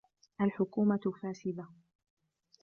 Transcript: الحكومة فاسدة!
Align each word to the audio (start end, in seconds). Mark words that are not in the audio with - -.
الحكومة 0.41 0.99
فاسدة! 1.21 1.67